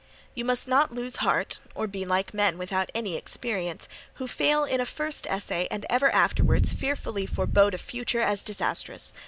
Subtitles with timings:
[0.33, 4.81] You must not lose heart, or be like men without any experience, who fail in
[4.81, 9.13] a first essay and ever afterwards fearfully forebode a future as disastrous.